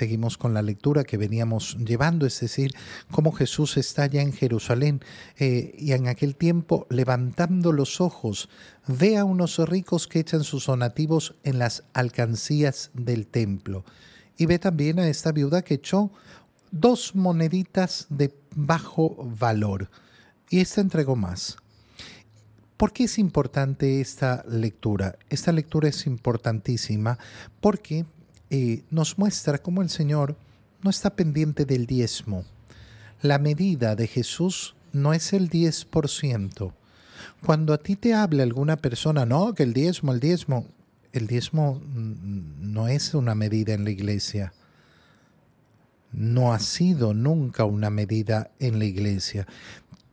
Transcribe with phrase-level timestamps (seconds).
[0.00, 2.72] seguimos con la lectura que veníamos llevando, es decir,
[3.10, 5.02] cómo Jesús está ya en Jerusalén
[5.38, 8.48] eh, y en aquel tiempo levantando los ojos,
[8.86, 13.84] ve a unos ricos que echan sus donativos en las alcancías del templo
[14.38, 16.10] y ve también a esta viuda que echó
[16.70, 19.90] dos moneditas de bajo valor
[20.48, 21.58] y esta entregó más.
[22.78, 25.18] ¿Por qué es importante esta lectura?
[25.28, 27.18] Esta lectura es importantísima
[27.60, 28.06] porque
[28.50, 30.36] eh, nos muestra cómo el Señor
[30.82, 32.44] no está pendiente del diezmo.
[33.22, 36.72] La medida de Jesús no es el 10%.
[37.44, 40.66] Cuando a ti te habla alguna persona, no, que el diezmo, el diezmo,
[41.12, 44.52] el diezmo no es una medida en la iglesia.
[46.12, 49.46] No ha sido nunca una medida en la iglesia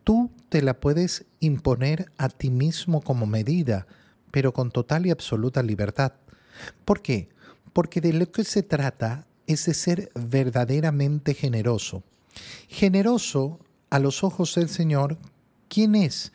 [0.07, 3.87] tú te la puedes imponer a ti mismo como medida,
[4.31, 6.13] pero con total y absoluta libertad.
[6.85, 7.27] ¿Por qué?
[7.73, 12.03] Porque de lo que se trata es de ser verdaderamente generoso.
[12.67, 13.59] Generoso
[13.89, 15.17] a los ojos del Señor,
[15.69, 16.31] ¿quién es?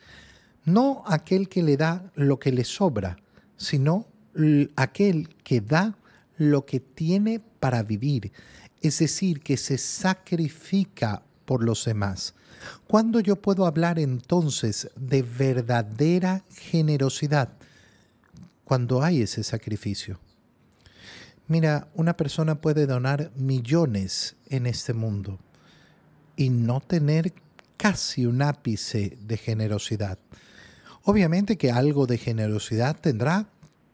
[0.65, 3.17] No aquel que le da lo que le sobra,
[3.57, 4.07] sino
[4.75, 5.97] aquel que da
[6.37, 8.31] lo que tiene para vivir,
[8.81, 12.33] es decir, que se sacrifica por los demás.
[12.87, 17.49] ¿Cuándo yo puedo hablar entonces de verdadera generosidad?
[18.63, 20.19] Cuando hay ese sacrificio.
[21.47, 25.39] Mira, una persona puede donar millones en este mundo
[26.35, 27.33] y no tener
[27.77, 30.17] casi un ápice de generosidad.
[31.03, 33.47] Obviamente que algo de generosidad tendrá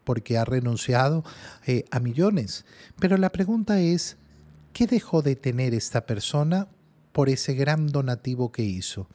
[0.03, 1.23] porque ha renunciado
[1.65, 2.65] eh, a millones,
[2.99, 4.17] pero la pregunta es,
[4.73, 6.67] ¿qué dejó de tener esta persona
[7.11, 9.07] por ese gran donativo que hizo.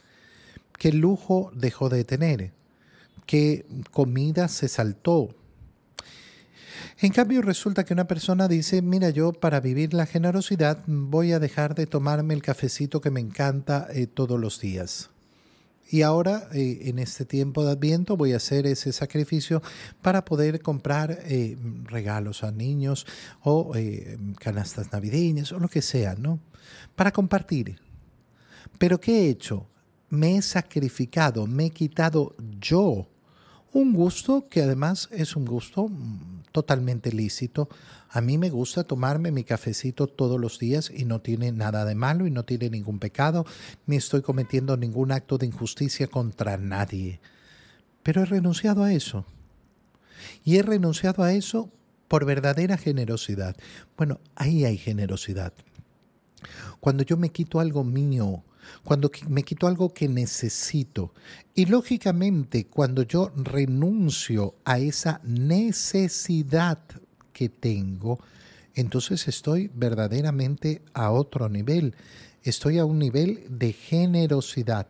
[0.79, 2.53] ¿Qué lujo dejó de tener?
[3.27, 5.35] ¿Qué comida se saltó?
[6.99, 11.41] En cambio, resulta que una persona dice, mira, yo para vivir la generosidad voy a
[11.41, 15.11] dejar de tomarme el cafecito que me encanta eh, todos los días.
[15.91, 19.61] Y ahora, eh, en este tiempo de Adviento, voy a hacer ese sacrificio
[20.03, 23.07] para poder comprar eh, regalos a niños
[23.43, 23.73] o
[24.39, 26.39] canastas navideñas o lo que sea, ¿no?
[26.95, 27.81] Para compartir.
[28.79, 29.67] Pero ¿qué he hecho?
[30.11, 33.09] Me he sacrificado, me he quitado yo
[33.75, 37.69] un gusto que además es un gusto mm, totalmente lícito.
[38.09, 41.97] A mí me gusta tomarme mi cafecito todos los días y no tiene nada de
[41.97, 43.45] malo y no tiene ningún pecado,
[43.87, 47.21] ni estoy cometiendo ningún acto de injusticia contra nadie.
[48.05, 49.27] Pero he renunciado a eso.
[50.45, 51.69] Y he renunciado a eso
[52.07, 53.57] por verdadera generosidad.
[53.97, 55.53] Bueno, ahí hay generosidad.
[56.79, 58.45] Cuando yo me quito algo mío,
[58.83, 61.13] cuando me quito algo que necesito.
[61.55, 66.79] Y lógicamente, cuando yo renuncio a esa necesidad
[67.33, 68.19] que tengo,
[68.75, 71.95] entonces estoy verdaderamente a otro nivel.
[72.43, 74.89] Estoy a un nivel de generosidad.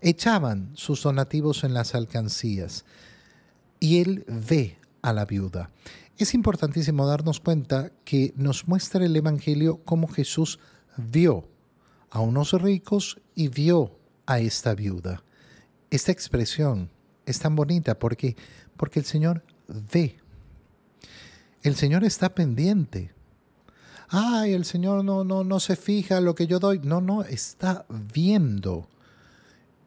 [0.00, 2.84] Echaban sus donativos en las alcancías
[3.80, 5.70] y él ve a la viuda.
[6.16, 10.60] Es importantísimo darnos cuenta que nos muestra el Evangelio cómo Jesús
[10.96, 11.48] vio
[12.14, 15.24] a unos ricos y vio a esta viuda.
[15.90, 16.88] Esta expresión
[17.26, 18.36] es tan bonita porque,
[18.76, 19.42] porque el Señor
[19.90, 20.16] ve.
[21.64, 23.10] El Señor está pendiente.
[24.08, 26.78] Ay, el Señor no, no, no se fija lo que yo doy.
[26.84, 28.88] No, no, está viendo.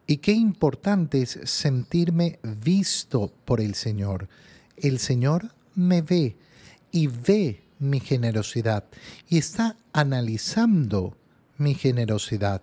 [0.05, 4.27] Y qué importante es sentirme visto por el Señor.
[4.75, 6.35] El Señor me ve
[6.91, 8.83] y ve mi generosidad
[9.29, 11.15] y está analizando
[11.57, 12.61] mi generosidad.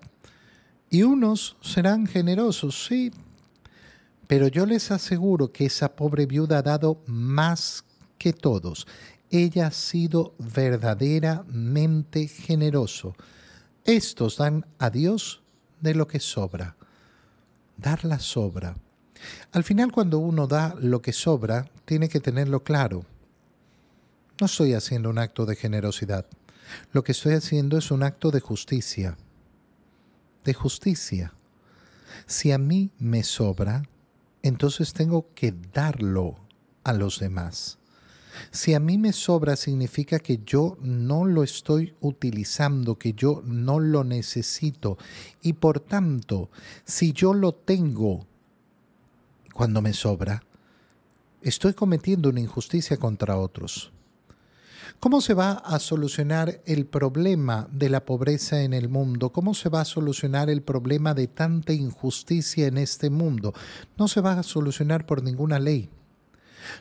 [0.90, 3.12] Y unos serán generosos, sí,
[4.26, 7.84] pero yo les aseguro que esa pobre viuda ha dado más
[8.18, 8.86] que todos.
[9.30, 13.14] Ella ha sido verdaderamente generoso.
[13.84, 15.42] Estos dan a Dios
[15.80, 16.76] de lo que sobra.
[17.76, 18.76] Dar la sobra.
[19.52, 23.04] Al final cuando uno da lo que sobra, tiene que tenerlo claro.
[24.40, 26.26] No estoy haciendo un acto de generosidad.
[26.92, 29.16] Lo que estoy haciendo es un acto de justicia.
[30.44, 31.34] De justicia.
[32.26, 33.82] Si a mí me sobra,
[34.42, 36.36] entonces tengo que darlo
[36.84, 37.78] a los demás.
[38.50, 43.80] Si a mí me sobra significa que yo no lo estoy utilizando, que yo no
[43.80, 44.98] lo necesito.
[45.40, 46.50] Y por tanto,
[46.84, 48.26] si yo lo tengo
[49.52, 50.42] cuando me sobra,
[51.42, 53.93] estoy cometiendo una injusticia contra otros.
[55.00, 59.30] ¿Cómo se va a solucionar el problema de la pobreza en el mundo?
[59.30, 63.52] ¿Cómo se va a solucionar el problema de tanta injusticia en este mundo?
[63.98, 65.90] No se va a solucionar por ninguna ley.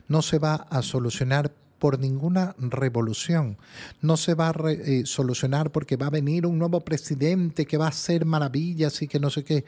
[0.08, 3.58] No se va a solucionar por ninguna revolución.
[4.02, 7.88] No se va a eh, solucionar porque va a venir un nuevo presidente que va
[7.88, 9.66] a hacer maravillas y que no sé qué.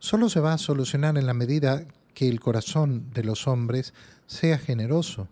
[0.00, 3.94] Solo se va a solucionar en la medida que el corazón de los hombres
[4.26, 5.28] sea generoso.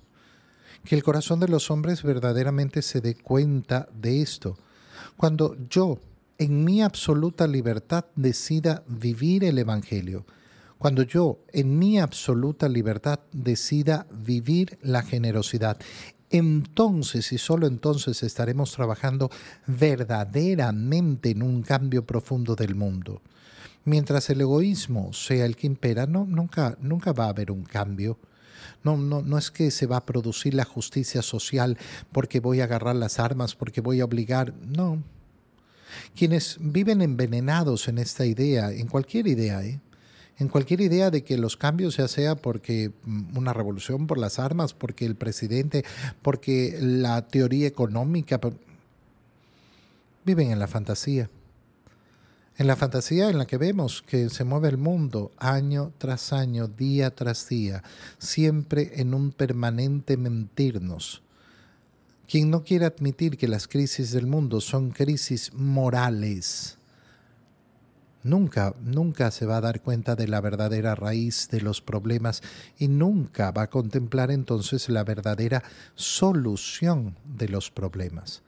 [0.85, 4.59] Que el corazón de los hombres verdaderamente se dé cuenta de esto.
[5.17, 5.99] Cuando yo,
[6.39, 10.27] en mi absoluta libertad, decida vivir el Evangelio,
[10.79, 15.79] cuando yo, en mi absoluta libertad, decida vivir la generosidad,
[16.31, 19.31] entonces y solo entonces estaremos trabajando
[19.67, 23.23] verdaderamente en un cambio profundo del mundo.
[23.85, 28.19] Mientras el egoísmo sea el que impera, no, nunca, nunca va a haber un cambio.
[28.83, 31.79] No, no, no es que se va a producir la justicia social
[32.13, 34.55] porque voy a agarrar las armas, porque voy a obligar.
[34.55, 35.03] No.
[36.17, 39.81] Quienes viven envenenados en esta idea, en cualquier idea, ¿eh?
[40.39, 44.39] en cualquier idea de que los cambios ya sea porque mm, una revolución por las
[44.39, 45.85] armas, porque el presidente,
[46.23, 48.41] porque la teoría económica,
[50.25, 51.31] viven en la fantasía.
[52.57, 56.69] En la fantasía en la que vemos que se mueve el mundo año tras año,
[56.69, 57.83] día tras día,
[58.19, 61.23] siempre en un permanente mentirnos.
[62.29, 66.79] Quien no quiere admitir que las crisis del mundo son crisis morales,
[68.23, 72.41] nunca, nunca se va a dar cuenta de la verdadera raíz de los problemas
[72.79, 75.65] y nunca va a contemplar entonces la verdadera
[75.97, 78.43] solución de los problemas.